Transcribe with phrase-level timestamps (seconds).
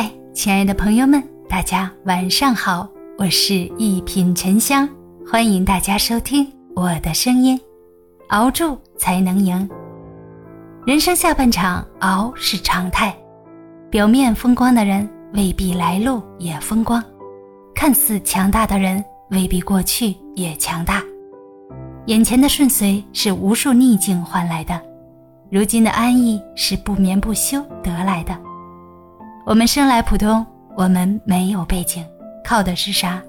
[0.00, 4.88] 嗨，亲爱的朋友们，大家晚上好，我是一品沉香，
[5.26, 7.60] 欢迎大家收听我的声音。
[8.28, 9.68] 熬住才能赢。
[10.86, 13.12] 人生下半场，熬是常态。
[13.90, 17.02] 表面风光的人，未必来路也风光；
[17.74, 21.02] 看似强大的人，未必过去也强大。
[22.06, 24.80] 眼前的顺遂是无数逆境换来的，
[25.50, 28.38] 如今的安逸是不眠不休得来的。
[29.48, 30.44] 我们生来普通，
[30.76, 32.04] 我们没有背景，
[32.44, 33.22] 靠的是啥？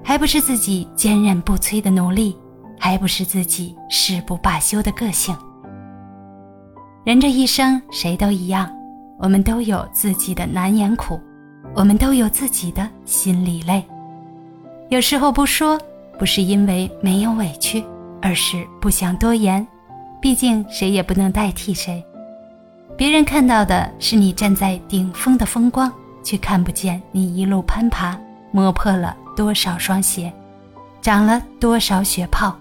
[0.00, 2.36] 还不是自己坚韧不摧的努力，
[2.78, 5.36] 还不是自己誓不罢休的个性。
[7.02, 8.72] 人这一生，谁都一样，
[9.18, 11.20] 我们都有自己的难言苦，
[11.74, 13.84] 我们都有自己的心里累。
[14.90, 15.76] 有时候不说，
[16.20, 17.84] 不是因为没有委屈，
[18.20, 19.66] 而是不想多言，
[20.20, 22.00] 毕竟谁也不能代替谁。
[22.96, 25.92] 别人看到的是你站在顶峰的风光，
[26.22, 28.18] 却看不见你一路攀爬，
[28.50, 30.32] 磨破了多少双鞋，
[31.00, 32.56] 长了多少血泡。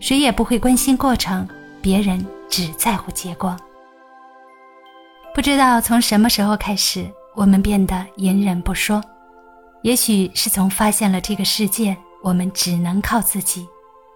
[0.00, 1.46] 谁也不会关心过程，
[1.80, 3.56] 别人只在乎结果。
[5.32, 9.00] 不知道从什么时候开始，我们变得隐忍不说。
[9.82, 13.66] 也许是从发现了这个世界，我们只能靠自己，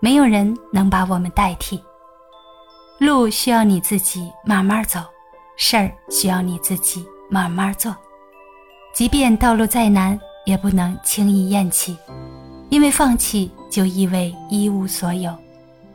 [0.00, 1.80] 没有人能把我们代替。
[2.98, 5.00] 路需要你自己慢慢走。
[5.56, 7.96] 事儿需要你自己慢慢做，
[8.94, 11.96] 即便道路再难，也不能轻易咽气，
[12.68, 15.34] 因为放弃就意味一无所有，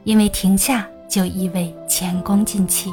[0.03, 2.91] 因为停下就意味前功尽弃。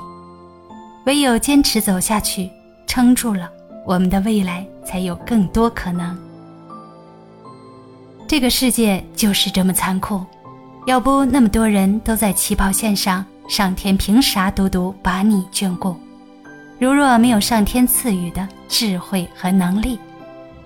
[1.06, 2.50] 唯有坚持走下去，
[2.86, 3.50] 撑住了，
[3.86, 6.16] 我们的未来才有更多可能。
[8.26, 10.22] 这个世界就是这么残酷，
[10.86, 15.96] 要不那么多人都在起跑线上，上天凭啥独独把你眷顾？
[16.78, 19.98] 如若没有上天赐予的智慧和能力，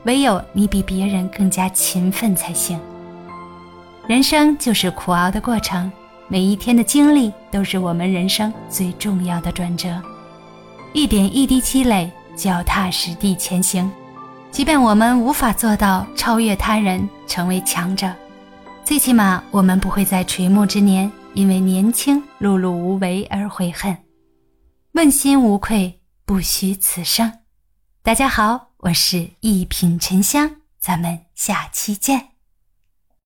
[0.05, 2.79] 唯有你比别人更加勤奋才行。
[4.07, 5.91] 人生就是苦熬的过程，
[6.29, 9.89] 每一天的经历都是我们人生最重要的转折。
[10.93, 13.91] 一点一滴积累，脚踏实地前行。
[14.51, 18.13] 即便我们无法做到超越他人，成为强者，
[18.85, 23.97] 最起码我们不会在垂暮之年因为年轻碌碌无为而悔恨。
[24.93, 26.02] 问心无愧。
[26.25, 27.41] 不虚此生。
[28.03, 32.32] 大家好，我是一品沉香，咱们下期见。